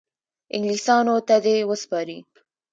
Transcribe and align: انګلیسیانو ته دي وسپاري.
انګلیسیانو 0.55 1.15
ته 1.27 1.35
دي 1.43 1.55
وسپاري. 1.69 2.17